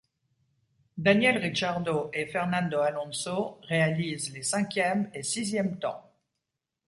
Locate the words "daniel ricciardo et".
0.97-2.25